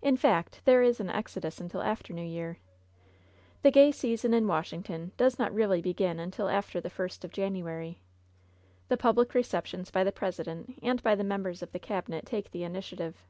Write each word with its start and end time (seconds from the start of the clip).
In 0.00 0.16
fact, 0.16 0.60
there 0.64 0.80
is 0.80 1.00
an 1.00 1.10
exodus 1.10 1.60
until 1.60 1.82
after 1.82 2.12
New 2.12 2.22
Year. 2.24 2.58
The 3.62 3.72
gay 3.72 3.90
season 3.90 4.32
in 4.32 4.46
Washington 4.46 5.10
does 5.16 5.40
not 5.40 5.52
really 5.52 5.82
begin 5.82 6.18
imtil 6.18 6.48
after 6.52 6.80
the 6.80 6.88
first 6.88 7.24
of 7.24 7.32
January. 7.32 7.98
The 8.86 8.96
public 8.96 9.34
receptions 9.34 9.90
by 9.90 10.04
the 10.04 10.12
President 10.12 10.78
and 10.84 11.02
by 11.02 11.16
the 11.16 11.24
members 11.24 11.62
of 11.64 11.72
the 11.72 11.80
cabinet 11.80 12.24
take 12.26 12.52
the 12.52 12.62
initiative. 12.62 13.24